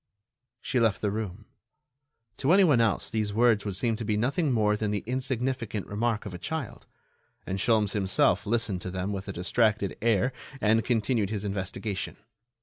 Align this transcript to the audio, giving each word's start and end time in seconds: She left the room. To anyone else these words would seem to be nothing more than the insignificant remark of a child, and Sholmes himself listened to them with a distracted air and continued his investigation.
She 0.61 0.79
left 0.79 0.99
the 1.01 1.11
room. 1.11 1.45
To 2.37 2.53
anyone 2.53 2.81
else 2.81 3.07
these 3.07 3.35
words 3.35 3.65
would 3.65 3.75
seem 3.75 3.95
to 3.97 4.03
be 4.03 4.17
nothing 4.17 4.51
more 4.51 4.75
than 4.75 4.89
the 4.89 5.03
insignificant 5.05 5.85
remark 5.85 6.25
of 6.25 6.33
a 6.33 6.39
child, 6.39 6.87
and 7.45 7.59
Sholmes 7.59 7.91
himself 7.91 8.47
listened 8.47 8.81
to 8.81 8.89
them 8.89 9.13
with 9.13 9.27
a 9.27 9.31
distracted 9.31 9.95
air 10.01 10.33
and 10.59 10.83
continued 10.83 11.29
his 11.29 11.45
investigation. 11.45 12.17